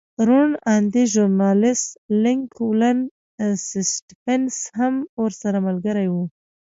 [0.27, 1.87] روڼ اندی ژورنالېست
[2.23, 2.99] لینک ولن
[3.65, 6.15] سټېفنس هم ورسره ملګری و.